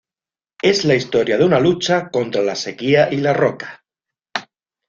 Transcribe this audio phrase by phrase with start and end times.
[0.63, 3.85] Es la historia de una lucha contra la sequía y la roca".